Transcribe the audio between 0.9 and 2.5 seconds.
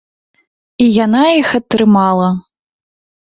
яна іх атрымала.